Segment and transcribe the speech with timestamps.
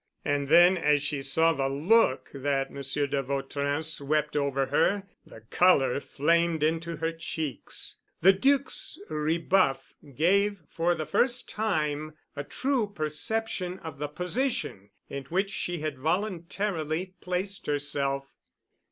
[0.25, 5.41] And then as she saw the look that Monsieur de Vautrin swept over her, the
[5.41, 7.97] color flamed into her cheeks.
[8.19, 15.25] The Duc's rebuff gave for the first time a true perception of the position in
[15.25, 18.33] which she had voluntarily placed herself.